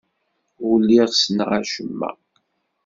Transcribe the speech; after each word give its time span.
Ur 0.67 0.75
lliɣ 0.81 1.07
ssneɣ 1.11 1.49
acemma. 1.59 2.09